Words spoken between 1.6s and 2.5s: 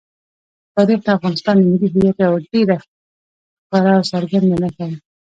ملي هویت یوه